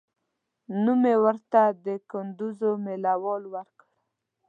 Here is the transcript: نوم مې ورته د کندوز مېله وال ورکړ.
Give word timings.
نوم 0.83 0.97
مې 1.01 1.15
ورته 1.23 1.61
د 1.85 1.87
کندوز 2.11 2.59
مېله 2.83 3.13
وال 3.23 3.43
ورکړ. 3.53 3.87